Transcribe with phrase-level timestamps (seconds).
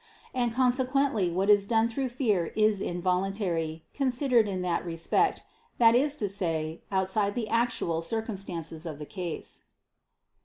[0.33, 5.43] And consequently what is done through fear is involuntary, considered in that respect,
[5.77, 9.65] that is to say, outside the actual circumstances of the case.